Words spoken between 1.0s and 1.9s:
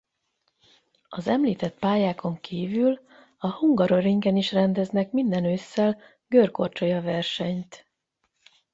Az említett